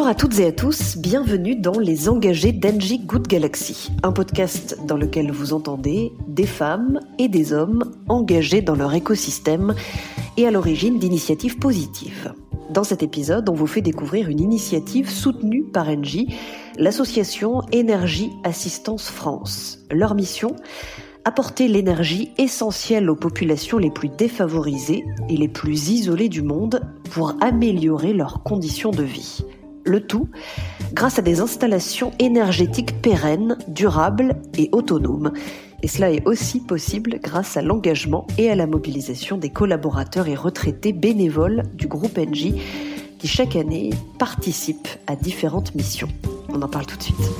Bonjour 0.00 0.12
à 0.12 0.14
toutes 0.14 0.38
et 0.38 0.46
à 0.46 0.52
tous, 0.52 0.96
bienvenue 0.96 1.56
dans 1.56 1.78
Les 1.78 2.08
Engagés 2.08 2.52
d'Engie 2.52 3.00
Good 3.00 3.28
Galaxy, 3.28 3.90
un 4.02 4.12
podcast 4.12 4.78
dans 4.86 4.96
lequel 4.96 5.30
vous 5.30 5.52
entendez 5.52 6.14
des 6.26 6.46
femmes 6.46 7.00
et 7.18 7.28
des 7.28 7.52
hommes 7.52 7.82
engagés 8.08 8.62
dans 8.62 8.76
leur 8.76 8.94
écosystème 8.94 9.74
et 10.38 10.46
à 10.46 10.50
l'origine 10.50 10.98
d'initiatives 10.98 11.58
positives. 11.58 12.32
Dans 12.70 12.82
cet 12.82 13.02
épisode, 13.02 13.50
on 13.50 13.52
vous 13.52 13.66
fait 13.66 13.82
découvrir 13.82 14.30
une 14.30 14.40
initiative 14.40 15.10
soutenue 15.10 15.64
par 15.64 15.90
Engie, 15.90 16.34
l'association 16.78 17.60
Énergie 17.70 18.30
Assistance 18.42 19.10
France. 19.10 19.80
Leur 19.90 20.14
mission 20.14 20.56
apporter 21.26 21.68
l'énergie 21.68 22.32
essentielle 22.38 23.10
aux 23.10 23.16
populations 23.16 23.76
les 23.76 23.90
plus 23.90 24.08
défavorisées 24.08 25.04
et 25.28 25.36
les 25.36 25.48
plus 25.48 25.90
isolées 25.90 26.30
du 26.30 26.40
monde 26.40 26.80
pour 27.10 27.36
améliorer 27.42 28.14
leurs 28.14 28.42
conditions 28.42 28.92
de 28.92 29.02
vie. 29.02 29.44
Le 29.84 30.06
tout 30.06 30.28
grâce 30.92 31.18
à 31.18 31.22
des 31.22 31.40
installations 31.40 32.12
énergétiques 32.18 33.00
pérennes, 33.00 33.56
durables 33.68 34.36
et 34.58 34.68
autonomes. 34.72 35.32
Et 35.82 35.88
cela 35.88 36.10
est 36.10 36.26
aussi 36.26 36.60
possible 36.60 37.18
grâce 37.22 37.56
à 37.56 37.62
l'engagement 37.62 38.26
et 38.36 38.50
à 38.50 38.54
la 38.54 38.66
mobilisation 38.66 39.38
des 39.38 39.50
collaborateurs 39.50 40.28
et 40.28 40.34
retraités 40.34 40.92
bénévoles 40.92 41.62
du 41.74 41.86
groupe 41.86 42.18
Engie 42.18 42.60
qui 43.18 43.28
chaque 43.28 43.56
année 43.56 43.90
participent 44.18 44.88
à 45.06 45.16
différentes 45.16 45.74
missions. 45.74 46.08
On 46.48 46.60
en 46.62 46.68
parle 46.68 46.86
tout 46.86 46.96
de 46.96 47.02
suite. 47.02 47.30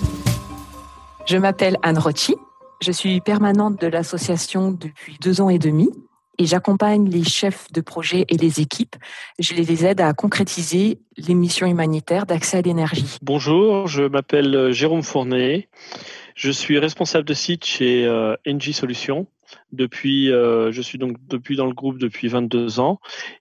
Je 1.26 1.36
m'appelle 1.36 1.78
Anne 1.82 1.98
Rochi, 1.98 2.34
je 2.80 2.92
suis 2.92 3.20
permanente 3.20 3.80
de 3.80 3.86
l'association 3.86 4.70
depuis 4.70 5.18
deux 5.20 5.40
ans 5.40 5.50
et 5.50 5.58
demi 5.58 5.90
et 6.40 6.46
j'accompagne 6.46 7.06
les 7.10 7.22
chefs 7.22 7.70
de 7.70 7.82
projet 7.82 8.24
et 8.30 8.36
les 8.38 8.60
équipes. 8.60 8.96
Je 9.38 9.52
les 9.52 9.84
aide 9.84 10.00
à 10.00 10.14
concrétiser 10.14 10.98
les 11.18 11.34
missions 11.34 11.66
humanitaires 11.66 12.24
d'accès 12.24 12.56
à 12.56 12.62
l'énergie. 12.62 13.18
Bonjour, 13.20 13.86
je 13.86 14.04
m'appelle 14.04 14.72
Jérôme 14.72 15.02
Fournet. 15.02 15.68
Je 16.34 16.50
suis 16.50 16.78
responsable 16.78 17.26
de 17.26 17.34
site 17.34 17.66
chez 17.66 18.06
euh, 18.06 18.36
NG 18.46 18.72
Solutions. 18.72 19.26
Depuis, 19.72 20.32
euh, 20.32 20.72
je 20.72 20.82
suis 20.82 20.98
donc 20.98 21.16
depuis 21.28 21.56
dans 21.56 21.66
le 21.66 21.74
groupe 21.74 21.98
depuis 21.98 22.28
22 22.28 22.80
ans 22.80 22.98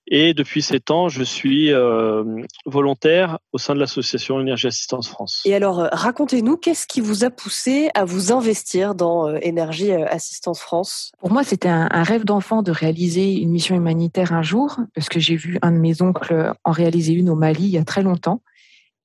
et 0.07 0.33
depuis 0.33 0.61
7 0.61 0.91
ans, 0.91 1.09
je 1.09 1.23
suis 1.23 1.71
euh, 1.71 2.23
volontaire 2.65 3.39
au 3.51 3.57
sein 3.57 3.73
de 3.73 3.79
l'association 3.79 4.39
Énergie 4.39 4.67
Assistance 4.67 5.09
France. 5.09 5.41
Et 5.45 5.55
alors, 5.55 5.87
racontez-nous, 5.91 6.57
qu'est-ce 6.57 6.87
qui 6.87 7.01
vous 7.01 7.23
a 7.23 7.29
poussé 7.29 7.89
à 7.95 8.05
vous 8.05 8.31
investir 8.31 8.95
dans 8.95 9.35
Énergie 9.35 9.91
Assistance 9.91 10.59
France? 10.59 11.11
Pour 11.19 11.31
moi, 11.31 11.43
c'était 11.43 11.69
un, 11.69 11.87
un, 11.91 12.03
rêve 12.03 12.25
d'enfant 12.25 12.61
de 12.61 12.71
réaliser 12.71 13.33
une 13.33 13.49
mission 13.49 13.75
humanitaire 13.75 14.33
un 14.33 14.43
jour, 14.43 14.77
parce 14.93 15.09
que 15.09 15.19
j'ai 15.19 15.35
vu 15.35 15.57
un 15.61 15.71
de 15.71 15.77
mes 15.77 16.01
oncles 16.01 16.53
en 16.63 16.71
réaliser 16.71 17.13
une 17.13 17.29
au 17.29 17.35
Mali 17.35 17.63
il 17.63 17.71
y 17.71 17.77
a 17.77 17.83
très 17.83 18.03
longtemps. 18.03 18.41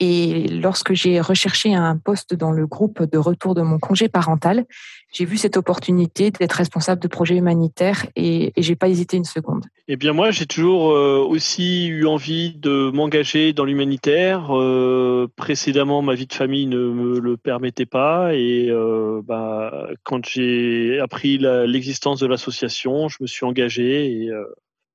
Et 0.00 0.48
lorsque 0.48 0.92
j'ai 0.92 1.20
recherché 1.20 1.74
un 1.74 1.96
poste 1.96 2.34
dans 2.34 2.50
le 2.50 2.66
groupe 2.66 3.02
de 3.02 3.18
retour 3.18 3.54
de 3.54 3.62
mon 3.62 3.78
congé 3.78 4.08
parental, 4.08 4.64
j'ai 5.12 5.24
vu 5.24 5.36
cette 5.36 5.56
opportunité 5.56 6.32
d'être 6.32 6.54
responsable 6.54 7.00
de 7.00 7.06
projets 7.06 7.36
humanitaires 7.36 8.04
et, 8.16 8.52
et 8.56 8.62
j'ai 8.62 8.74
pas 8.74 8.88
hésité 8.88 9.16
une 9.16 9.24
seconde. 9.24 9.64
Eh 9.86 9.96
bien 9.96 10.12
moi, 10.12 10.32
j'ai 10.32 10.46
toujours 10.46 10.90
euh, 10.90 11.18
aussi 11.18 11.86
eu 11.86 12.06
envie 12.06 12.54
de 12.54 12.90
m'engager 12.92 13.52
dans 13.52 13.64
l'humanitaire. 13.64 14.48
Euh, 14.50 15.28
précédemment, 15.36 16.02
ma 16.02 16.14
vie 16.14 16.26
de 16.26 16.32
famille 16.32 16.66
ne 16.66 16.78
me 16.78 17.20
le 17.20 17.36
permettait 17.36 17.86
pas 17.86 18.34
et 18.34 18.68
euh, 18.70 19.20
bah, 19.24 19.88
quand 20.02 20.26
j'ai 20.26 20.98
appris 20.98 21.38
l'existence 21.38 22.18
de 22.18 22.26
l'association, 22.26 23.08
je 23.08 23.18
me 23.20 23.26
suis 23.28 23.44
engagé 23.44 24.30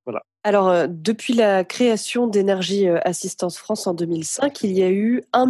voilà. 0.09 0.23
Alors, 0.43 0.69
euh, 0.69 0.87
depuis 0.89 1.33
la 1.33 1.63
création 1.63 2.25
d'Énergie 2.25 2.87
euh, 2.87 2.97
Assistance 3.05 3.59
France 3.59 3.85
en 3.85 3.93
2005, 3.93 4.63
il 4.63 4.71
y 4.71 4.81
a 4.81 4.89
eu 4.89 5.21
1 5.33 5.45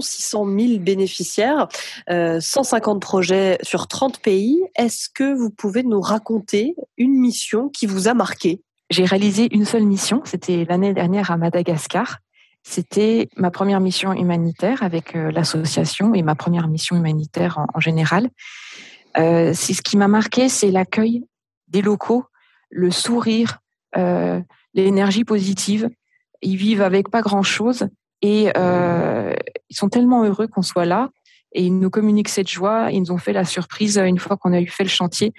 600 0.00 0.46
000 0.46 0.78
bénéficiaires, 0.78 1.66
150 2.08 2.96
euh, 2.96 3.00
projets 3.00 3.58
sur 3.62 3.88
30 3.88 4.20
pays. 4.20 4.62
Est-ce 4.76 5.08
que 5.08 5.34
vous 5.34 5.50
pouvez 5.50 5.82
nous 5.82 6.00
raconter 6.00 6.76
une 6.96 7.18
mission 7.18 7.68
qui 7.68 7.86
vous 7.86 8.06
a 8.06 8.14
marqué? 8.14 8.60
J'ai 8.88 9.04
réalisé 9.04 9.48
une 9.50 9.64
seule 9.64 9.84
mission, 9.84 10.22
c'était 10.24 10.64
l'année 10.68 10.94
dernière 10.94 11.32
à 11.32 11.36
Madagascar. 11.36 12.18
C'était 12.62 13.28
ma 13.36 13.50
première 13.50 13.80
mission 13.80 14.12
humanitaire 14.12 14.84
avec 14.84 15.14
l'association 15.14 16.14
et 16.14 16.22
ma 16.22 16.36
première 16.36 16.68
mission 16.68 16.94
humanitaire 16.94 17.58
en, 17.74 17.80
général. 17.80 18.30
c'est 19.16 19.54
ce 19.54 19.82
qui 19.82 19.96
m'a 19.96 20.08
marqué, 20.08 20.48
c'est 20.48 20.70
l'accueil 20.70 21.24
des 21.68 21.82
locaux, 21.82 22.24
le 22.70 22.90
sourire, 22.90 23.58
euh, 23.58 23.63
l'énergie 24.74 25.24
positive. 25.24 25.88
Ils 26.42 26.56
vivent 26.56 26.82
avec 26.82 27.08
pas 27.08 27.22
grand-chose 27.22 27.88
et 28.20 28.50
euh, 28.56 29.34
ils 29.70 29.76
sont 29.76 29.88
tellement 29.88 30.24
heureux 30.24 30.46
qu'on 30.46 30.62
soit 30.62 30.84
là 30.84 31.10
et 31.52 31.64
ils 31.64 31.78
nous 31.78 31.90
communiquent 31.90 32.28
cette 32.28 32.48
joie. 32.48 32.90
Ils 32.90 33.00
nous 33.00 33.12
ont 33.12 33.18
fait 33.18 33.32
la 33.32 33.44
surprise 33.44 33.98
une 33.98 34.18
fois 34.18 34.36
qu'on 34.36 34.52
a 34.52 34.60
eu 34.60 34.66
fait 34.66 34.82
le 34.82 34.88
chantier 34.88 35.32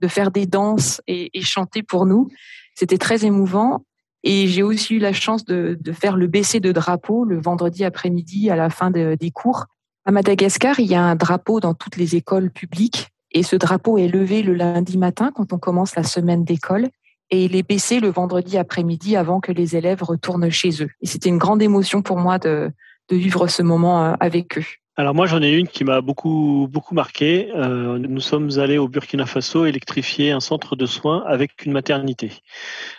de 0.00 0.08
faire 0.08 0.30
des 0.30 0.46
danses 0.46 1.00
et, 1.06 1.30
chanter 1.42 1.82
pour 1.82 2.06
nous. 2.06 2.28
C'était 2.74 2.98
très 2.98 3.24
émouvant. 3.24 3.84
Et 4.22 4.48
j'ai 4.48 4.62
aussi 4.62 4.96
eu 4.96 4.98
la 4.98 5.14
chance 5.14 5.44
de, 5.44 5.78
faire 5.92 6.16
le 6.16 6.26
baiser 6.26 6.60
de 6.60 6.72
drapeau 6.72 7.24
le 7.24 7.40
vendredi 7.40 7.84
après-midi 7.84 8.50
à 8.50 8.56
la 8.56 8.68
fin 8.68 8.90
de, 8.90 9.16
des 9.18 9.30
cours. 9.30 9.66
À 10.04 10.10
Madagascar, 10.10 10.78
il 10.80 10.86
y 10.86 10.94
a 10.94 11.02
un 11.02 11.16
drapeau 11.16 11.60
dans 11.60 11.74
toutes 11.74 11.96
les 11.96 12.16
écoles 12.16 12.50
publiques 12.50 13.08
et 13.32 13.42
ce 13.42 13.56
drapeau 13.56 13.96
est 13.96 14.08
levé 14.08 14.42
le 14.42 14.54
lundi 14.54 14.98
matin 14.98 15.30
quand 15.34 15.52
on 15.52 15.58
commence 15.58 15.94
la 15.94 16.02
semaine 16.02 16.44
d'école 16.44 16.88
et 17.30 17.44
il 17.44 17.56
est 17.56 17.66
baissé 17.66 18.00
le 18.00 18.08
vendredi 18.08 18.58
après-midi 18.58 19.16
avant 19.16 19.40
que 19.40 19.52
les 19.52 19.76
élèves 19.76 20.02
retournent 20.02 20.50
chez 20.50 20.82
eux. 20.82 20.90
Et 21.00 21.06
c'était 21.06 21.28
une 21.28 21.38
grande 21.38 21.62
émotion 21.62 22.02
pour 22.02 22.18
moi 22.18 22.38
de, 22.38 22.70
de 23.08 23.16
vivre 23.16 23.46
ce 23.46 23.62
moment 23.62 24.04
euh, 24.04 24.14
avec 24.20 24.58
eux. 24.58 24.64
Alors 25.00 25.14
moi 25.14 25.24
j'en 25.24 25.40
ai 25.40 25.52
une 25.52 25.66
qui 25.66 25.82
m'a 25.82 26.02
beaucoup 26.02 26.68
beaucoup 26.70 26.94
marqué. 26.94 27.50
Euh, 27.54 27.96
nous 27.96 28.20
sommes 28.20 28.58
allés 28.58 28.76
au 28.76 28.86
Burkina 28.86 29.24
Faso 29.24 29.64
électrifier 29.64 30.30
un 30.30 30.40
centre 30.40 30.76
de 30.76 30.84
soins 30.84 31.24
avec 31.26 31.64
une 31.64 31.72
maternité. 31.72 32.32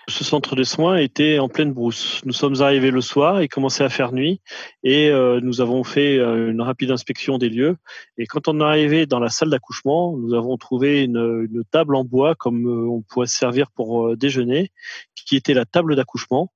Ce 0.07 0.23
centre 0.23 0.55
de 0.55 0.63
soins 0.63 0.97
était 0.97 1.37
en 1.37 1.47
pleine 1.47 1.71
brousse. 1.71 2.23
Nous 2.25 2.33
sommes 2.33 2.59
arrivés 2.63 2.89
le 2.89 3.01
soir, 3.01 3.43
il 3.43 3.49
commençait 3.49 3.83
à 3.83 3.89
faire 3.89 4.13
nuit 4.13 4.41
et 4.83 5.11
euh, 5.11 5.41
nous 5.43 5.61
avons 5.61 5.83
fait 5.83 6.17
euh, 6.17 6.49
une 6.49 6.61
rapide 6.63 6.89
inspection 6.89 7.37
des 7.37 7.49
lieux. 7.49 7.77
Et 8.17 8.25
quand 8.25 8.47
on 8.47 8.61
est 8.61 8.63
arrivé 8.63 9.05
dans 9.05 9.19
la 9.19 9.29
salle 9.29 9.51
d'accouchement, 9.51 10.17
nous 10.17 10.33
avons 10.33 10.57
trouvé 10.57 11.03
une, 11.03 11.47
une, 11.51 11.63
table 11.69 11.95
en 11.95 12.03
bois 12.03 12.33
comme 12.33 12.65
on 12.65 13.03
pourrait 13.03 13.27
se 13.27 13.37
servir 13.37 13.69
pour 13.69 14.17
déjeuner, 14.17 14.71
qui 15.13 15.35
était 15.35 15.53
la 15.53 15.65
table 15.65 15.95
d'accouchement. 15.95 16.51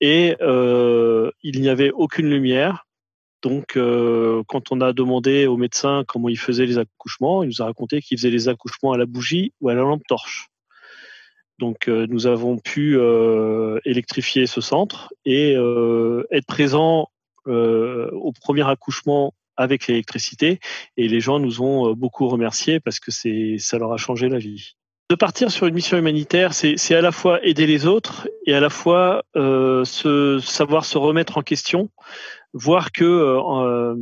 Et 0.00 0.34
il 0.40 1.60
n'y 1.60 1.68
avait 1.68 1.90
aucune 1.90 2.30
lumière, 2.30 2.86
donc, 3.42 3.76
euh, 3.76 4.42
quand 4.48 4.72
on 4.72 4.80
a 4.80 4.92
demandé 4.92 5.46
au 5.46 5.56
médecin 5.56 6.04
comment 6.06 6.28
il 6.28 6.38
faisait 6.38 6.66
les 6.66 6.78
accouchements, 6.78 7.42
il 7.42 7.48
nous 7.48 7.62
a 7.62 7.66
raconté 7.66 8.00
qu'il 8.00 8.18
faisait 8.18 8.30
les 8.30 8.48
accouchements 8.48 8.92
à 8.92 8.98
la 8.98 9.06
bougie 9.06 9.52
ou 9.60 9.68
à 9.68 9.74
la 9.74 9.82
lampe 9.82 10.02
torche. 10.08 10.48
Donc, 11.58 11.88
euh, 11.88 12.06
nous 12.08 12.26
avons 12.26 12.58
pu 12.58 12.96
euh, 12.96 13.78
électrifier 13.84 14.46
ce 14.46 14.60
centre 14.60 15.12
et 15.24 15.52
être 15.52 16.46
présent 16.46 17.08
au 17.46 18.32
premier 18.42 18.68
accouchement 18.68 19.32
avec 19.56 19.86
l'électricité. 19.86 20.60
Et 20.96 21.08
les 21.08 21.20
gens 21.20 21.38
nous 21.38 21.62
ont 21.62 21.94
beaucoup 21.94 22.28
remerciés 22.28 22.78
parce 22.78 23.00
que 23.00 23.10
c'est, 23.10 23.56
ça 23.58 23.78
leur 23.78 23.92
a 23.92 23.96
changé 23.96 24.28
la 24.28 24.38
vie. 24.38 24.74
De 25.08 25.14
partir 25.14 25.50
sur 25.50 25.66
une 25.66 25.74
mission 25.74 25.96
humanitaire, 25.96 26.52
c'est 26.52 26.94
à 26.94 27.00
la 27.00 27.10
fois 27.10 27.42
aider 27.42 27.66
les 27.66 27.86
autres 27.86 28.28
et 28.44 28.54
à 28.54 28.60
la 28.60 28.68
fois 28.68 29.24
se, 29.34 30.38
savoir 30.42 30.84
se 30.84 30.98
remettre 30.98 31.38
en 31.38 31.42
question 31.42 31.88
voir 32.58 32.92
que 32.92 33.04
euh, 33.04 33.94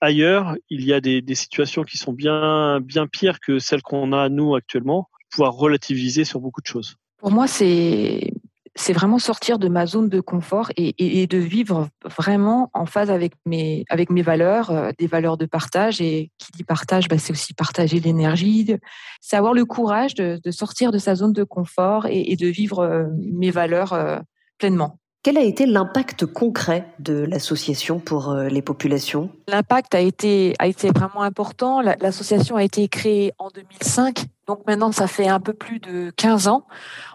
ailleurs, 0.00 0.54
il 0.70 0.84
y 0.84 0.92
a 0.92 1.00
des, 1.00 1.22
situations 1.34 1.82
qui 1.82 1.98
sont 1.98 2.12
bien, 2.12 2.80
bien 2.80 3.06
pires 3.06 3.40
que 3.40 3.58
celles 3.58 3.82
qu'on 3.82 4.12
a 4.12 4.28
nous 4.28 4.54
actuellement, 4.54 5.08
pouvoir 5.30 5.54
relativiser 5.54 6.24
sur 6.24 6.40
beaucoup 6.40 6.60
de 6.60 6.66
choses. 6.66 6.96
Pour 7.18 7.30
moi, 7.30 7.46
c'est 7.46 8.32
c'est 8.76 8.92
vraiment 8.92 9.18
sortir 9.18 9.58
de 9.58 9.68
ma 9.68 9.86
zone 9.86 10.08
de 10.10 10.20
confort 10.20 10.70
et, 10.76 11.26
de 11.26 11.38
vivre 11.38 11.88
vraiment 12.04 12.70
en 12.74 12.84
phase 12.84 13.10
avec 13.10 13.32
mes, 13.46 13.84
avec 13.88 14.10
mes 14.10 14.20
valeurs, 14.20 14.70
euh, 14.70 14.90
des 14.98 15.06
valeurs 15.06 15.38
de 15.38 15.46
partage. 15.46 16.00
Et 16.00 16.30
qui 16.38 16.52
dit 16.52 16.62
partage, 16.62 17.08
bah, 17.08 17.18
c'est 17.18 17.32
aussi 17.32 17.54
partager 17.54 18.00
l'énergie. 18.00 18.76
C'est 19.20 19.36
avoir 19.36 19.54
le 19.54 19.64
courage 19.64 20.14
de, 20.14 20.38
sortir 20.50 20.92
de 20.92 20.98
sa 20.98 21.14
zone 21.14 21.32
de 21.32 21.42
confort 21.42 22.06
et, 22.08 22.36
de 22.36 22.46
vivre 22.46 22.80
euh, 22.80 23.06
mes 23.16 23.50
valeurs 23.50 23.94
euh, 23.94 24.18
pleinement. 24.58 24.98
Quel 25.26 25.38
a 25.38 25.42
été 25.42 25.66
l'impact 25.66 26.24
concret 26.24 26.86
de 27.00 27.24
l'association 27.24 27.98
pour 27.98 28.30
euh, 28.30 28.46
les 28.46 28.62
populations? 28.62 29.28
L'impact 29.48 29.96
a 29.96 30.00
été, 30.00 30.54
a 30.60 30.68
été 30.68 30.90
vraiment 30.90 31.22
important. 31.22 31.80
L'association 31.80 32.54
a 32.54 32.62
été 32.62 32.86
créée 32.86 33.32
en 33.38 33.48
2005, 33.48 34.26
donc 34.46 34.64
maintenant 34.68 34.92
ça 34.92 35.08
fait 35.08 35.26
un 35.26 35.40
peu 35.40 35.52
plus 35.52 35.80
de 35.80 36.12
15 36.16 36.46
ans. 36.46 36.64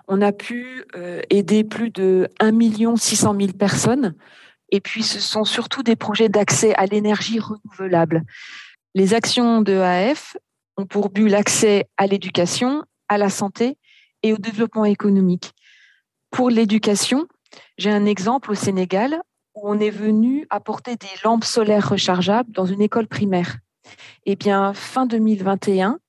On 0.10 0.22
a 0.22 0.34
pu 0.34 0.84
euh, 0.98 1.22
aider 1.30 1.64
plus 1.64 1.90
de 1.90 2.28
1 2.42 2.98
600 2.98 3.34
000 3.40 3.54
personnes. 3.54 4.14
Et 4.72 4.82
puis 4.82 5.04
ce 5.04 5.22
sont 5.22 5.46
surtout 5.46 5.82
des 5.82 5.96
projets 5.96 6.28
d'accès 6.28 6.76
à 6.76 6.88
l'énergie 6.88 7.40
renouvelable. 7.40 8.24
Les 8.94 9.14
actions 9.14 9.62
de 9.62 9.78
AF 9.78 10.36
ont 10.76 10.86
pour 10.86 11.12
but 11.12 11.30
l'accès 11.30 11.88
à 11.96 12.08
l'éducation, 12.08 12.84
à 13.08 13.18
la 13.18 13.30
santé 13.30 13.78
et 14.22 14.34
au 14.34 14.38
développement 14.38 14.84
économique. 14.84 15.54
Pour 16.30 16.50
l'éducation, 16.50 17.26
j'ai 17.82 17.90
un 17.90 18.06
exemple 18.06 18.52
au 18.52 18.56
Sénégal. 18.56 19.24
où 19.56 19.70
on 19.70 19.80
est 19.80 19.90
venu 19.90 20.48
apporter 20.50 20.96
des 20.96 21.10
lampes 21.26 21.44
solaires 21.44 21.90
rechargeables 21.90 22.54
dans 22.54 22.66
une 22.66 22.82
école 22.82 23.08
primaire. 23.08 23.58
Eh 24.26 24.38
bien, 24.38 24.74
fin 24.74 25.06
2021, 25.06 26.00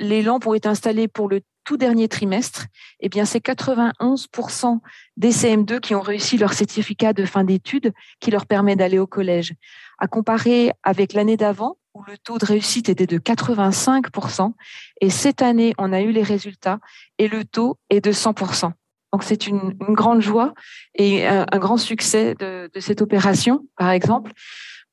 les 0.00 0.22
lampes 0.22 0.46
ont 0.48 0.54
été 0.54 0.66
installées 0.66 1.06
pour 1.06 1.28
le 1.28 1.42
tout 1.62 1.76
dernier 1.76 2.08
trimestre. 2.08 2.66
Eh 2.98 3.08
bien, 3.08 3.24
c'est 3.24 3.38
91% 3.38 4.80
des 5.18 5.30
CM2 5.30 5.78
qui 5.78 5.94
ont 5.94 6.00
réussi 6.00 6.36
leur 6.36 6.52
certificat 6.52 7.12
de 7.12 7.24
fin 7.24 7.44
d'études 7.44 7.92
qui 8.18 8.32
leur 8.32 8.46
permet 8.46 8.74
d'aller 8.74 8.98
au 8.98 9.06
collège. 9.06 9.52
À 9.98 10.08
comparer 10.08 10.72
avec 10.82 11.12
l'année 11.12 11.36
d'avant, 11.36 11.76
où 11.94 12.02
le 12.02 12.18
taux 12.18 12.38
de 12.38 12.46
réussite 12.46 12.88
était 12.88 13.06
de 13.06 13.18
85%. 13.18 14.52
Et 15.00 15.10
cette 15.10 15.42
année, 15.42 15.74
on 15.78 15.92
a 15.92 16.00
eu 16.00 16.10
les 16.10 16.24
résultats 16.24 16.80
et 17.18 17.28
le 17.28 17.44
taux 17.44 17.78
est 17.88 18.00
de 18.00 18.10
100%. 18.10 18.72
Donc 19.12 19.24
c'est 19.24 19.46
une, 19.46 19.74
grande 19.80 20.20
joie 20.20 20.54
et 20.94 21.26
un, 21.26 21.44
grand 21.54 21.76
succès 21.76 22.34
de, 22.34 22.70
de, 22.72 22.80
cette 22.80 23.02
opération, 23.02 23.66
par 23.76 23.90
exemple. 23.90 24.32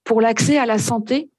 Pour 0.04 0.22
l'accès 0.22 0.58
à 0.58 0.66
la 0.66 0.80
santé, 0.80 1.30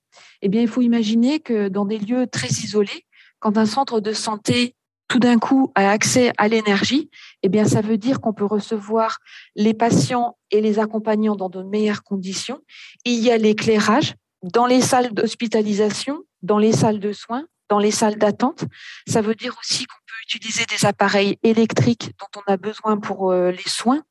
eh 0.42 0.48
bien, 0.48 0.62
il 0.62 0.68
faut 0.68 0.82
imaginer 0.82 1.40
que 1.40 1.68
dans 1.68 1.84
des 1.84 1.98
lieux 1.98 2.26
très 2.26 2.48
isolés, 2.48 3.04
quand 3.40 3.58
un 3.58 3.66
centre 3.66 4.00
de 4.00 4.12
santé 4.12 4.74
tout 5.08 5.18
d'un 5.18 5.38
coup 5.38 5.72
a 5.74 5.90
accès 5.90 6.32
à 6.36 6.48
l'énergie, 6.48 7.10
eh 7.42 7.48
bien, 7.48 7.64
ça 7.64 7.80
veut 7.80 7.96
dire 7.96 8.20
qu'on 8.20 8.34
peut 8.34 8.44
recevoir 8.44 9.18
les 9.56 9.72
patients 9.72 10.36
et 10.50 10.60
les 10.60 10.78
accompagnants 10.78 11.34
dans 11.34 11.48
de 11.48 11.62
meilleures 11.62 12.02
conditions. 12.02 12.60
Il 13.04 13.18
y 13.20 13.30
a 13.30 13.38
l'éclairage 13.38 14.14
dans 14.42 14.66
les 14.66 14.82
salles 14.82 15.12
d'hospitalisation, 15.14 16.22
dans 16.42 16.58
les 16.58 16.72
salles 16.72 17.00
de 17.00 17.12
soins, 17.12 17.46
dans 17.70 17.78
les 17.78 17.90
salles 17.90 18.18
d'attente. 18.18 18.64
Ça 19.06 19.22
veut 19.22 19.34
dire 19.34 19.56
aussi 19.60 19.86
qu'on 19.86 20.07
utiliser 20.28 20.64
des 20.66 20.86
appareils 20.86 21.38
électriques 21.42 22.12
dont 22.20 22.40
on 22.40 22.52
a 22.52 22.56
besoin 22.56 22.98
pour 22.98 23.30
euh, 23.30 23.50
les 23.50 23.68
soins. 23.68 24.02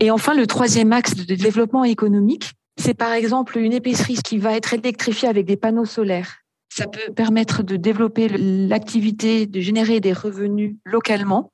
Et 0.00 0.10
enfin, 0.10 0.34
le 0.34 0.46
troisième 0.46 0.92
axe 0.92 1.14
de 1.14 1.34
développement 1.34 1.84
économique, 1.84 2.52
c'est 2.80 2.94
par 2.94 3.12
exemple 3.12 3.58
une 3.58 3.72
épicerie 3.72 4.16
qui 4.16 4.38
va 4.38 4.56
être 4.56 4.74
électrifiée 4.74 5.28
avec 5.28 5.46
des 5.46 5.56
panneaux 5.56 5.84
solaires. 5.84 6.38
Ça 6.74 6.86
peut 6.86 7.12
permettre 7.12 7.62
de 7.62 7.76
développer 7.76 8.28
l'activité, 8.28 9.46
de 9.46 9.60
générer 9.60 10.00
des 10.00 10.14
revenus 10.14 10.76
localement. 10.84 11.52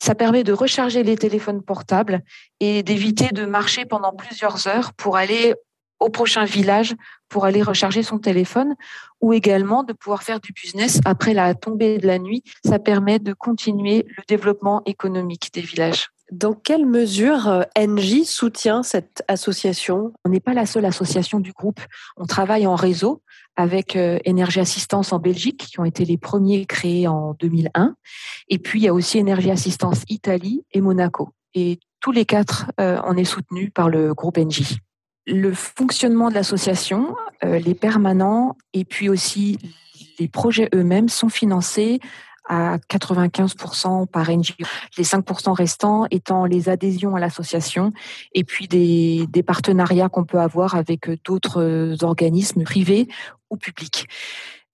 Ça 0.00 0.14
permet 0.14 0.44
de 0.44 0.52
recharger 0.52 1.02
les 1.02 1.16
téléphones 1.16 1.60
portables 1.60 2.22
et 2.60 2.84
d'éviter 2.84 3.28
de 3.32 3.46
marcher 3.46 3.84
pendant 3.84 4.12
plusieurs 4.12 4.68
heures 4.68 4.94
pour 4.94 5.16
aller 5.16 5.54
au 6.00 6.08
prochain 6.10 6.44
village 6.44 6.94
pour 7.28 7.44
aller 7.44 7.62
recharger 7.62 8.02
son 8.02 8.18
téléphone 8.18 8.74
ou 9.20 9.32
également 9.32 9.82
de 9.82 9.92
pouvoir 9.92 10.22
faire 10.22 10.40
du 10.40 10.52
business 10.52 11.00
après 11.04 11.34
la 11.34 11.54
tombée 11.54 11.98
de 11.98 12.06
la 12.06 12.18
nuit. 12.18 12.42
Ça 12.64 12.78
permet 12.78 13.18
de 13.18 13.32
continuer 13.32 14.06
le 14.08 14.22
développement 14.28 14.82
économique 14.86 15.50
des 15.52 15.60
villages. 15.60 16.08
Dans 16.30 16.52
quelle 16.52 16.84
mesure 16.84 17.48
euh, 17.48 17.62
NJ 17.78 18.24
soutient 18.24 18.82
cette 18.82 19.22
association? 19.28 20.12
On 20.26 20.28
n'est 20.28 20.40
pas 20.40 20.52
la 20.52 20.66
seule 20.66 20.84
association 20.84 21.40
du 21.40 21.52
groupe. 21.52 21.80
On 22.18 22.26
travaille 22.26 22.66
en 22.66 22.74
réseau 22.74 23.22
avec 23.56 23.96
euh, 23.96 24.18
Énergie 24.26 24.60
Assistance 24.60 25.14
en 25.14 25.20
Belgique, 25.20 25.68
qui 25.70 25.80
ont 25.80 25.86
été 25.86 26.04
les 26.04 26.18
premiers 26.18 26.66
créés 26.66 27.08
en 27.08 27.34
2001. 27.40 27.94
Et 28.48 28.58
puis, 28.58 28.80
il 28.80 28.82
y 28.82 28.88
a 28.88 28.94
aussi 28.94 29.16
Énergie 29.16 29.50
Assistance 29.50 30.02
Italie 30.08 30.64
et 30.72 30.82
Monaco. 30.82 31.30
Et 31.54 31.80
tous 32.00 32.12
les 32.12 32.26
quatre, 32.26 32.70
euh, 32.78 33.00
on 33.04 33.16
est 33.16 33.24
soutenus 33.24 33.70
par 33.72 33.88
le 33.88 34.12
groupe 34.12 34.36
NJ 34.36 34.76
le 35.28 35.52
fonctionnement 35.52 36.30
de 36.30 36.34
l'association, 36.34 37.14
euh, 37.44 37.58
les 37.58 37.74
permanents 37.74 38.56
et 38.72 38.84
puis 38.84 39.08
aussi 39.08 39.58
les 40.18 40.28
projets 40.28 40.68
eux-mêmes 40.74 41.08
sont 41.08 41.28
financés 41.28 42.00
à 42.48 42.78
95% 42.90 44.06
par 44.06 44.30
NGO, 44.30 44.64
les 44.96 45.04
5% 45.04 45.52
restants 45.52 46.06
étant 46.10 46.46
les 46.46 46.70
adhésions 46.70 47.14
à 47.14 47.20
l'association 47.20 47.92
et 48.32 48.42
puis 48.42 48.68
des, 48.68 49.28
partenariats 49.46 50.08
qu'on 50.08 50.24
peut 50.24 50.40
avoir 50.40 50.74
avec 50.74 51.10
d'autres 51.24 51.96
organismes 52.00 52.64
privés 52.64 53.06
ou 53.50 53.58
publics. 53.58 54.08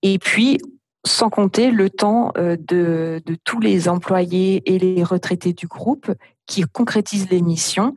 Et 0.03 0.21
puis, 0.21 0.61
sans 1.05 1.31
compter 1.31 1.73
le 1.73 1.91
temps 1.91 2.33
euh, 2.39 2.57
de, 2.57 3.21
de 3.27 3.37
tous 3.43 3.59
les 3.59 3.89
employés 3.89 4.62
et 4.73 4.79
les 4.79 5.03
retraités 5.03 5.53
du 5.53 5.67
groupe 5.67 6.12
qui 6.47 6.62
concrétisent 6.62 7.29
les 7.29 7.43
missions 7.43 7.95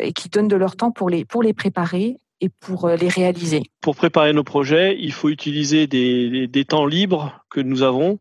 et 0.00 0.12
qui 0.12 0.28
donnent 0.28 0.48
de 0.48 0.56
leur 0.56 0.76
temps 0.76 0.90
pour 0.90 1.10
les, 1.10 1.24
préparer 1.24 2.18
et 2.40 2.48
pour 2.48 2.86
euh, 2.86 2.96
les 2.96 3.08
réaliser. 3.08 3.62
Pour 3.80 3.96
préparer 3.96 4.32
nos 4.32 4.44
projets, 4.44 4.96
il 4.98 5.12
faut 5.12 5.28
utiliser 5.28 5.86
des, 5.86 6.46
des 6.46 6.64
temps 6.64 6.86
libres 6.86 7.44
que 7.50 7.60
nous 7.60 7.82
avons 7.82 8.18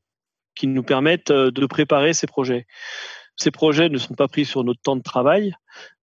qui 0.55 0.67
nous 0.67 0.83
permettent 0.83 1.31
euh, 1.31 1.51
de 1.51 1.65
préparer 1.65 2.13
ces 2.13 2.27
projets. 2.27 2.65
Ces 3.35 3.51
projets 3.51 3.89
ne 3.89 3.97
sont 3.97 4.13
pas 4.13 4.27
pris 4.27 4.45
sur 4.45 4.63
notre 4.63 4.81
temps 4.81 4.95
de 4.95 5.01
travail. 5.01 5.53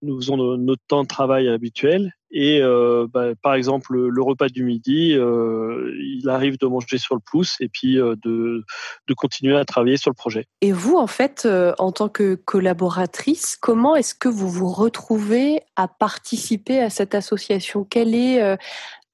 Nous 0.03 0.21
faisons 0.21 0.37
notre 0.37 0.83
temps 0.87 1.03
de 1.03 1.09
travail 1.09 1.49
habituel. 1.49 2.13
Et 2.33 2.61
euh, 2.63 3.07
bah, 3.13 3.35
par 3.43 3.55
exemple, 3.55 3.95
le 3.95 4.23
repas 4.23 4.49
du 4.49 4.65
midi, 4.65 5.15
euh, 5.15 5.93
il 6.01 6.29
arrive 6.29 6.59
de 6.59 6.67
manger 6.67 6.99
sur 6.99 7.15
le 7.15 7.21
pouce 7.21 7.57
et 7.61 7.69
puis 7.69 8.01
euh, 8.01 8.17
de, 8.25 8.65
de, 9.07 9.15
continuer 9.15 9.57
à 9.57 9.65
travailler 9.65 9.99
sur 9.99 10.11
le 10.11 10.15
projet. 10.15 10.47
Et 10.63 10.73
vous, 10.73 10.97
en 10.97 11.07
fait, 11.07 11.47
en 11.79 11.93
tant 11.93 12.09
que 12.09 12.35
collaboratrice, 12.35 13.57
comment 13.57 13.95
est-ce 13.97 14.15
que 14.15 14.29
vous 14.29 14.49
vous 14.49 14.73
retrouvez 14.73 15.61
à 15.77 15.89
participer 15.89 16.81
à 16.81 16.89
cette 16.89 17.15
association? 17.15 17.85
Quelle 17.85 18.15
est 18.15 18.57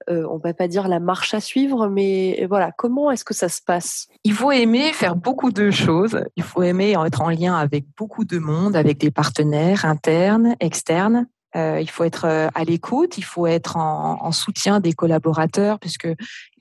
euh, 0.09 0.27
on 0.31 0.39
va 0.39 0.55
pas 0.55 0.69
dire 0.69 0.89
la 0.89 1.01
marche 1.01 1.35
à 1.35 1.41
suivre, 1.41 1.89
mais 1.89 2.47
voilà, 2.49 2.73
comment 2.73 3.11
est-ce 3.11 3.25
que 3.25 3.35
ça 3.35 3.49
se 3.49 3.61
passe? 3.61 4.09
Il 4.25 4.33
faut 4.33 4.51
aimer 4.51 4.93
faire 4.93 5.17
beaucoup 5.17 5.51
de 5.51 5.71
choses. 5.71 6.25
Il 6.37 6.43
faut 6.43 6.63
aimer 6.63 6.95
être 7.05 7.21
en 7.21 7.31
lien 7.31 7.55
avec 7.55 7.85
beaucoup 7.97 8.25
de 8.25 8.39
monde, 8.39 8.75
avec 8.75 8.99
des 8.99 9.11
partenaires 9.11 9.85
internes, 9.85 10.57
externes. 10.61 11.27
Euh, 11.57 11.81
il 11.81 11.89
faut 11.89 12.05
être 12.05 12.27
euh, 12.27 12.49
à 12.55 12.65
l'écoute, 12.65 13.17
il 13.19 13.25
faut 13.25 13.47
être 13.47 13.77
en, 13.77 14.31
soutien 14.33 14.81
des 14.81 14.93
collaborateurs, 14.93 15.79
puisque 15.79 16.09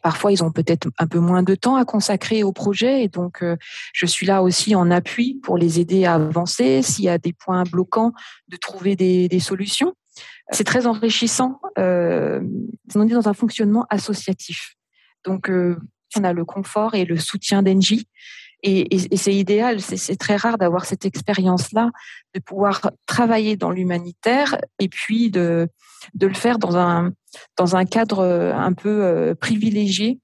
parfois 0.02 0.32
ils 0.32 0.44
ont 0.44 0.52
peut-être 0.52 0.88
un 0.98 1.08
peu 1.08 1.20
moins 1.20 1.44
de 1.44 1.56
temps 1.56 1.76
à 1.76 1.84
consacrer 1.84 2.44
au 2.44 2.54
projet, 2.54 3.04
et 3.04 3.10
donc 3.10 3.44
je 3.94 4.06
suis 4.06 4.26
là 4.26 4.42
aussi 4.42 4.74
en 4.74 4.90
appui 4.90 5.36
pour 5.44 5.58
les 5.58 5.80
aider 5.82 6.06
à 6.06 6.14
avancer. 6.14 6.82
S'il 6.82 7.06
y 7.06 7.10
a 7.10 7.18
des 7.18 7.34
points 7.34 7.64
bloquants, 7.64 8.14
de 8.48 8.56
trouver 8.56 8.96
des 8.96 9.40
solutions. 9.40 9.94
C'est 10.52 10.64
très 10.64 10.88
enrichissant. 10.88 11.60
Euh, 11.78 12.42
on 12.96 13.08
est 13.08 13.14
dans 13.14 13.28
un 13.28 13.34
fonctionnement 13.34 13.86
associatif. 13.90 14.76
Donc, 15.26 15.50
euh, 15.50 15.78
on 16.16 16.24
a 16.24 16.34
le 16.34 16.46
confort 16.46 16.96
et 16.96 17.06
le 17.06 17.18
soutien 17.18 17.62
d'Engie. 17.62 18.08
Et, 18.64 18.98
c'est 19.16 19.36
idéal, 19.36 19.80
c'est 19.82 20.16
très 20.16 20.36
rare 20.36 20.58
d'avoir 20.58 20.86
cette 20.86 21.06
expérience-là, 21.06 21.92
de 22.34 22.40
pouvoir 22.40 22.92
travailler 23.06 23.56
dans 23.56 23.70
l'humanitaire 23.70 24.58
et 24.80 24.90
puis 24.90 25.30
de, 25.30 25.70
le 26.20 26.34
faire 26.34 26.58
dans 26.58 26.76
un, 26.76 27.12
dans 27.56 27.76
un 27.76 27.86
cadre 27.86 28.24
un 28.24 28.74
peu 28.74 29.04
euh, 29.04 29.36
privilégié 29.36 30.20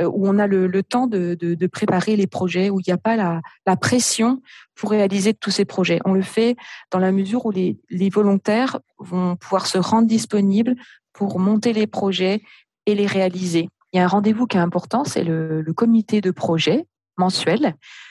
euh, 0.00 0.04
où 0.04 0.26
on 0.26 0.38
a 0.38 0.48
le, 0.48 0.82
temps 0.82 1.06
de, 1.06 1.66
préparer 1.68 2.16
les 2.16 2.26
projets, 2.26 2.70
où 2.70 2.80
il 2.80 2.84
n'y 2.88 2.92
a 2.92 2.98
pas 2.98 3.16
la, 3.16 3.76
pression 3.76 4.42
pour 4.74 4.90
réaliser 4.90 5.32
tous 5.32 5.50
ces 5.50 5.64
projets. 5.64 6.00
On 6.04 6.12
le 6.12 6.22
fait 6.22 6.56
dans 6.90 6.98
la 6.98 7.12
mesure 7.12 7.46
où 7.46 7.52
les, 7.52 7.78
volontaires 8.10 8.78
vont 8.98 9.36
pouvoir 9.36 9.66
se 9.66 9.78
rendre 9.78 10.08
disponibles 10.08 10.74
pour 11.12 11.38
monter 11.38 11.72
les 11.72 11.86
projets 11.86 12.42
et 12.86 12.94
les 12.96 13.06
réaliser. 13.06 13.68
Il 13.92 13.98
y 13.98 14.00
a 14.00 14.04
un 14.04 14.08
rendez-vous 14.08 14.46
qui 14.46 14.56
est 14.56 14.60
important, 14.60 15.04
c'est 15.04 15.24
le 15.24 15.72
comité 15.72 16.20
de 16.20 16.32
projet 16.32 16.86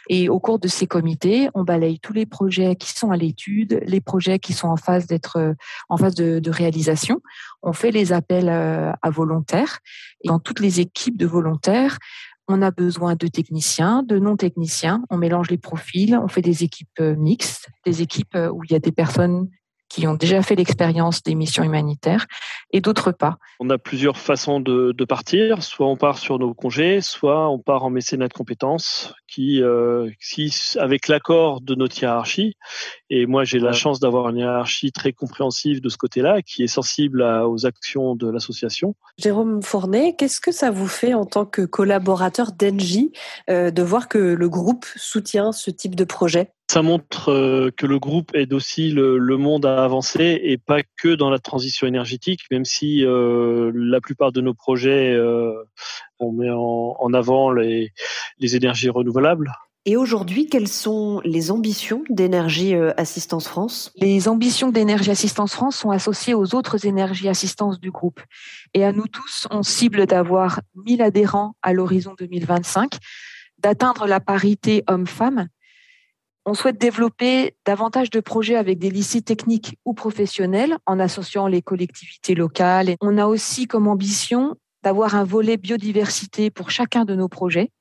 Et 0.09 0.29
au 0.29 0.39
cours 0.39 0.59
de 0.59 0.67
ces 0.67 0.87
comités, 0.87 1.49
on 1.53 1.63
balaye 1.63 1.99
tous 1.99 2.13
les 2.13 2.25
projets 2.25 2.75
qui 2.75 2.91
sont 2.91 3.11
à 3.11 3.17
l'étude, 3.17 3.81
les 3.85 4.01
projets 4.01 4.39
qui 4.39 4.53
sont 4.53 4.67
en 4.67 4.77
phase 4.77 5.07
d'être 5.07 5.37
euh, 5.37 5.53
en 5.89 5.97
phase 5.97 6.15
de, 6.15 6.39
de, 6.39 6.51
réalisation. 6.51 7.21
On 7.61 7.73
fait 7.73 7.91
les 7.91 8.13
appels 8.13 8.49
euh, 8.49 8.91
à 9.01 9.09
volontaires. 9.09 9.79
Et 10.23 10.27
dans 10.27 10.39
toutes 10.39 10.59
les 10.59 10.79
équipes 10.79 11.17
de 11.17 11.25
volontaires, 11.25 11.97
on 12.47 12.61
a 12.61 12.71
besoin 12.71 13.15
de 13.15 13.27
techniciens, 13.27 14.03
de 14.03 14.19
non-techniciens. 14.19 15.03
On 15.09 15.17
mélange 15.17 15.49
les 15.49 15.57
profils. 15.57 16.17
On 16.21 16.27
fait 16.27 16.43
des 16.43 16.63
équipes 16.63 16.99
euh, 16.99 17.15
mixtes, 17.15 17.69
des 17.85 18.01
équipes 18.01 18.37
où 18.51 18.63
il 18.63 18.71
y 18.71 18.75
a 18.75 18.79
des 18.79 18.91
personnes 18.91 19.49
qui 19.89 20.07
ont 20.07 20.13
déjà 20.13 20.41
fait 20.41 20.55
l'expérience 20.55 21.23
des 21.23 21.35
missions 21.35 21.63
humanitaires 21.63 22.25
et 22.71 22.81
d'autres 22.81 23.11
pas. 23.11 23.37
On 23.59 23.69
a 23.69 23.77
plusieurs 23.77 24.17
façons 24.17 24.59
de, 24.59 24.91
de, 24.91 25.05
partir. 25.05 25.63
Soit 25.63 25.87
on 25.87 25.95
part 25.95 26.17
sur 26.17 26.39
nos 26.39 26.53
congés, 26.53 27.01
soit 27.01 27.49
on 27.49 27.59
part 27.59 27.83
en 27.83 27.89
mécénat 27.89 28.27
de 28.27 28.33
compétences 28.33 29.13
qui, 29.27 29.61
euh, 29.61 30.09
avec 30.77 31.07
l'accord 31.07 31.61
de 31.61 31.75
notre 31.75 32.01
hiérarchie, 32.01 32.55
et 33.09 33.25
moi 33.25 33.43
j'ai 33.43 33.59
la 33.59 33.73
chance 33.73 33.99
d'avoir 33.99 34.29
une 34.29 34.37
hiérarchie 34.37 34.91
très 34.91 35.13
compréhensive 35.13 35.81
de 35.81 35.89
ce 35.89 35.97
côté-là, 35.97 36.41
qui 36.41 36.63
est 36.63 36.67
sensible 36.67 37.21
aux 37.21 37.65
actions 37.65 38.15
de 38.15 38.29
l'association. 38.29 38.95
Jérôme 39.17 39.61
Fournet, 39.61 40.15
qu'est-ce 40.17 40.41
que 40.41 40.51
ça 40.51 40.71
vous 40.71 40.87
fait 40.87 41.13
en 41.13 41.25
tant 41.25 41.45
que 41.45 41.61
collaborateur 41.61 42.51
d'Engie 42.51 43.11
euh, 43.49 43.71
de 43.71 43.83
voir 43.83 44.07
que 44.07 44.17
le 44.17 44.49
groupe 44.49 44.85
soutient 44.95 45.51
ce 45.51 45.71
type 45.71 45.95
de 45.95 46.03
projet? 46.03 46.51
Ça 46.69 46.81
montre 46.81 47.29
euh, 47.29 47.71
que 47.75 47.85
le 47.85 47.99
groupe 47.99 48.31
aide 48.33 48.53
aussi 48.53 48.91
le, 48.91 49.37
monde 49.37 49.65
à 49.65 49.83
avancer 49.83 50.39
et 50.43 50.57
pas 50.57 50.81
que 50.97 51.13
dans 51.13 51.29
la 51.29 51.39
transition 51.39 51.87
énergétique, 51.87 52.41
même 52.51 52.65
si 52.65 53.05
euh, 53.05 53.71
la 53.75 54.01
plupart 54.01 54.31
de 54.31 54.41
nos 54.41 54.53
projets, 54.53 55.13
euh, 55.13 55.53
on 56.19 56.31
met 56.31 56.49
en, 56.49 57.13
avant 57.13 57.51
les, 57.51 57.91
les, 58.39 58.55
énergies 58.55 58.89
renouvelables. 58.89 59.51
Et 59.85 59.97
aujourd'hui, 59.97 60.47
quelles 60.47 60.67
sont 60.67 61.21
les 61.23 61.51
ambitions 61.51 62.03
d'Énergie 62.09 62.73
Assistance 62.97 63.47
France? 63.47 63.91
Les 63.97 64.27
ambitions 64.27 64.71
d'Énergie 64.71 65.11
Assistance 65.11 65.53
France 65.53 65.75
sont 65.75 65.91
associées 65.91 66.33
aux 66.33 66.55
autres 66.55 66.87
énergies 66.87 67.29
assistance 67.29 67.79
du 67.79 67.91
groupe. 67.91 68.19
Et 68.73 68.83
à 68.83 68.91
nous 68.91 69.07
tous, 69.07 69.47
on 69.51 69.61
cible 69.61 70.07
d'avoir 70.07 70.61
1000 70.73 71.03
adhérents 71.03 71.55
à 71.61 71.73
l'horizon 71.73 72.15
2025, 72.17 72.97
d'atteindre 73.59 74.07
la 74.07 74.19
parité 74.19 74.83
homme-femme. 74.87 75.49
On 76.45 76.53
souhaite 76.53 76.77
développer 76.77 77.55
davantage 77.65 78.09
de 78.09 78.19
projets 78.19 78.55
avec 78.55 78.77
des 78.77 78.91
lycées 78.91 79.21
techniques 79.21 79.77
ou 79.83 79.93
professionnels 79.93 80.77
en 80.85 80.99
associant 80.99 81.47
les 81.47 81.61
collectivités 81.61 82.35
locales. 82.35 82.95
On 83.01 83.17
a 83.17 83.25
aussi 83.25 83.67
comme 83.67 83.87
ambition 83.87 84.55
d'avoir 84.83 85.15
un 85.15 85.23
volet 85.23 85.57
biodiversité 85.57 86.51
pour 86.51 86.69
chacun 86.69 87.03
de 87.03 87.15
nos 87.15 87.27
projets 87.27 87.71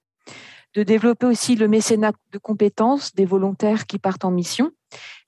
de 0.74 0.82
développer 0.82 1.26
aussi 1.26 1.54
le 1.54 1.68
mécénat 1.68 2.12
de 2.32 2.38
compétences 2.38 3.14
des 3.14 3.24
volontaires 3.24 3.86
qui 3.86 3.98
partent 3.98 4.24
en 4.24 4.30
mission. 4.30 4.72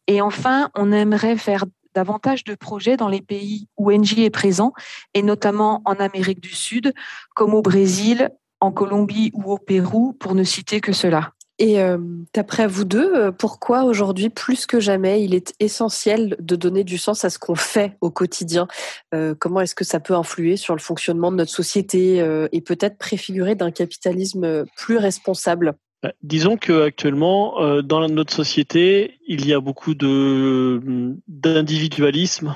Et 0.06 0.20
enfin, 0.20 0.70
on 0.74 0.92
aimerait 0.92 1.36
faire 1.36 1.64
davantage 1.94 2.44
de 2.44 2.54
projets 2.54 2.96
dans 2.96 3.08
les 3.08 3.22
pays 3.22 3.68
où 3.76 3.90
NJ 3.90 4.18
est 4.18 4.30
présent, 4.30 4.72
et 5.14 5.22
notamment 5.22 5.82
en 5.84 5.94
Amérique 5.94 6.40
du 6.40 6.54
Sud, 6.54 6.92
comme 7.34 7.54
au 7.54 7.62
Brésil, 7.62 8.30
en 8.60 8.70
Colombie 8.70 9.30
ou 9.34 9.52
au 9.52 9.58
Pérou, 9.58 10.12
pour 10.12 10.34
ne 10.34 10.44
citer 10.44 10.80
que 10.80 10.92
cela. 10.92 11.32
Et 11.58 11.80
euh, 11.80 11.96
d'après 12.34 12.66
vous 12.66 12.84
deux, 12.84 13.14
euh, 13.14 13.32
pourquoi 13.32 13.84
aujourd'hui, 13.84 14.28
plus 14.28 14.66
que 14.66 14.78
jamais, 14.78 15.22
il 15.22 15.34
est 15.34 15.54
essentiel 15.58 16.36
de 16.38 16.54
donner 16.54 16.84
du 16.84 16.98
sens 16.98 17.24
à 17.24 17.30
ce 17.30 17.38
qu'on 17.38 17.54
fait 17.54 17.96
au 18.02 18.10
quotidien? 18.10 18.68
Euh, 19.14 19.34
Comment 19.38 19.60
est-ce 19.60 19.74
que 19.74 19.84
ça 19.84 19.98
peut 19.98 20.14
influer 20.14 20.56
sur 20.56 20.74
le 20.74 20.80
fonctionnement 20.80 21.32
de 21.32 21.36
notre 21.36 21.50
société 21.50 22.18
et 22.52 22.60
peut-être 22.60 22.98
préfigurer 22.98 23.54
d'un 23.54 23.70
capitalisme 23.70 24.64
plus 24.76 24.98
responsable? 24.98 25.74
Disons 26.22 26.56
qu'actuellement, 26.56 27.80
dans 27.82 28.06
notre 28.08 28.32
société, 28.32 29.18
il 29.26 29.46
y 29.46 29.52
a 29.52 29.60
beaucoup 29.60 29.94
de 29.94 30.80
d'individualisme 31.26 32.54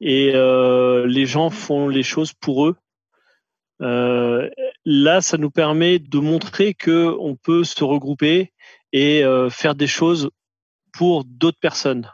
et 0.00 0.32
les 0.32 1.26
gens 1.26 1.50
font 1.50 1.88
les 1.88 2.02
choses 2.02 2.32
pour 2.32 2.66
eux 2.66 2.76
euh, 3.80 4.48
là, 4.84 5.20
ça 5.20 5.38
nous 5.38 5.50
permet 5.50 5.98
de 5.98 6.18
montrer 6.18 6.74
que 6.74 7.16
on 7.18 7.36
peut 7.36 7.64
se 7.64 7.82
regrouper 7.82 8.52
et 8.92 9.24
euh, 9.24 9.50
faire 9.50 9.74
des 9.74 9.86
choses 9.86 10.30
pour 10.92 11.24
d'autres 11.24 11.60
personnes 11.60 12.08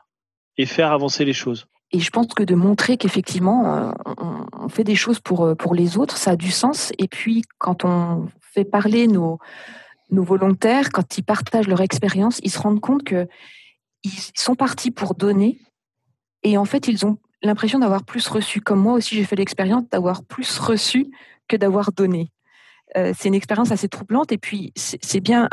et 0.56 0.66
faire 0.66 0.92
avancer 0.92 1.24
les 1.24 1.32
choses. 1.32 1.66
Et 1.90 2.00
je 2.00 2.10
pense 2.10 2.28
que 2.28 2.42
de 2.42 2.54
montrer 2.54 2.96
qu'effectivement, 2.96 3.74
euh, 3.74 3.92
on 4.52 4.68
fait 4.68 4.84
des 4.84 4.94
choses 4.94 5.20
pour, 5.20 5.56
pour 5.56 5.74
les 5.74 5.96
autres, 5.96 6.16
ça 6.16 6.32
a 6.32 6.36
du 6.36 6.50
sens. 6.50 6.92
Et 6.98 7.08
puis, 7.08 7.42
quand 7.58 7.84
on 7.84 8.28
fait 8.52 8.64
parler 8.64 9.06
nos, 9.06 9.38
nos 10.10 10.22
volontaires, 10.22 10.90
quand 10.90 11.18
ils 11.18 11.22
partagent 11.22 11.68
leur 11.68 11.80
expérience, 11.80 12.40
ils 12.42 12.50
se 12.50 12.58
rendent 12.58 12.80
compte 12.80 13.04
que 13.04 13.26
ils 14.04 14.12
sont 14.34 14.54
partis 14.54 14.90
pour 14.90 15.14
donner. 15.14 15.60
Et 16.42 16.56
en 16.56 16.64
fait, 16.64 16.88
ils 16.88 17.04
ont 17.04 17.18
l'impression 17.42 17.78
d'avoir 17.78 18.04
plus 18.04 18.26
reçu. 18.28 18.60
Comme 18.60 18.80
moi 18.80 18.94
aussi, 18.94 19.14
j'ai 19.14 19.24
fait 19.24 19.36
l'expérience 19.36 19.88
d'avoir 19.90 20.24
plus 20.24 20.58
reçu 20.58 21.10
que 21.46 21.56
d'avoir 21.56 21.92
donné. 21.92 22.32
Euh, 22.96 23.12
c'est 23.16 23.28
une 23.28 23.34
expérience 23.34 23.70
assez 23.70 23.88
troublante 23.88 24.32
et 24.32 24.38
puis 24.38 24.72
c'est 24.76 25.20
bien, 25.20 25.48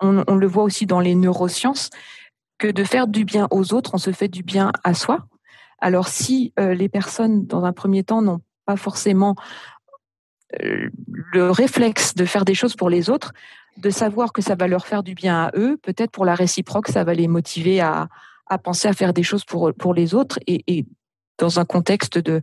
on, 0.00 0.22
le 0.34 0.46
voit 0.46 0.62
aussi 0.62 0.86
dans 0.86 1.00
les 1.00 1.14
neurosciences, 1.14 1.90
que 2.58 2.68
de 2.68 2.84
faire 2.84 3.06
du 3.06 3.24
bien 3.24 3.48
aux 3.50 3.74
autres, 3.74 3.90
on 3.94 3.98
se 3.98 4.12
fait 4.12 4.28
du 4.28 4.42
bien 4.42 4.72
à 4.84 4.94
soi. 4.94 5.26
Alors 5.80 6.08
si 6.08 6.52
euh, 6.58 6.74
les 6.74 6.88
personnes, 6.88 7.46
dans 7.46 7.64
un 7.64 7.72
premier 7.72 8.02
temps, 8.02 8.22
n'ont 8.22 8.40
pas 8.64 8.76
forcément 8.76 9.34
euh, 10.60 10.88
le 11.32 11.50
réflexe 11.50 12.14
de 12.14 12.24
faire 12.24 12.44
des 12.44 12.54
choses 12.54 12.76
pour 12.76 12.88
les 12.88 13.10
autres, 13.10 13.32
de 13.76 13.90
savoir 13.90 14.32
que 14.32 14.40
ça 14.40 14.54
va 14.54 14.68
leur 14.68 14.86
faire 14.86 15.02
du 15.02 15.14
bien 15.14 15.44
à 15.44 15.50
eux, 15.56 15.76
peut-être 15.82 16.12
pour 16.12 16.24
la 16.24 16.34
réciproque, 16.34 16.88
ça 16.88 17.04
va 17.04 17.14
les 17.14 17.28
motiver 17.28 17.80
à, 17.80 18.08
penser 18.62 18.88
à 18.88 18.92
faire 18.92 19.12
des 19.12 19.24
choses 19.24 19.44
pour, 19.44 19.74
pour 19.74 19.92
les 19.92 20.14
autres 20.14 20.38
et 20.46 20.86
dans 21.38 21.60
un 21.60 21.64
contexte 21.64 22.18
de, 22.18 22.42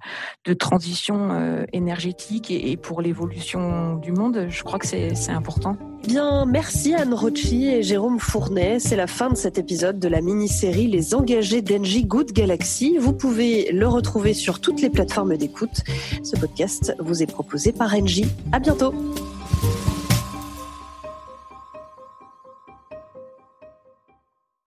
transition 0.53 1.29
euh, 1.31 1.65
énergétique 1.73 2.51
et, 2.51 2.77
pour 2.77 3.01
l'évolution 3.01 3.95
du 3.95 4.11
monde, 4.11 4.47
je 4.49 4.63
crois 4.63 4.79
que 4.79 4.87
c'est 4.87 5.29
important. 5.29 5.77
Bien, 6.07 6.45
merci 6.45 6.93
Anne 6.93 7.13
Rochi 7.13 7.67
et 7.67 7.81
Jérôme 7.81 8.19
Fournet. 8.19 8.79
C'est 8.79 8.95
la 8.95 9.07
fin 9.07 9.29
de 9.29 9.35
cet 9.35 9.57
épisode 9.57 9.99
de 9.99 10.07
la 10.07 10.21
mini-série 10.21 10.87
Les 10.87 11.15
engagés 11.15 11.61
d'Engie 11.61 12.05
Good 12.05 12.33
Galaxy. 12.33 12.97
Vous 12.97 13.13
pouvez 13.13 13.71
le 13.71 13.87
retrouver 13.87 14.33
sur 14.33 14.59
toutes 14.59 14.81
les 14.81 14.89
plateformes 14.89 15.37
d'écoute. 15.37 15.83
Ce 16.23 16.35
podcast 16.35 16.93
vous 16.99 17.23
est 17.23 17.31
proposé 17.31 17.71
par 17.71 17.93
Engie. 17.93 18.27
À 18.51 18.59
bientôt. 18.59 18.93